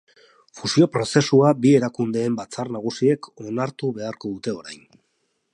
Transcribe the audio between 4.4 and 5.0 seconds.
orain.